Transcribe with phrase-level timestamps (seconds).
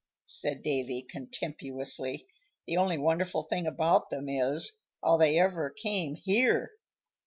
[0.25, 2.25] said Davy, contemptuously;
[2.65, 6.71] "the only wonderful thing about them is, how they ever came here."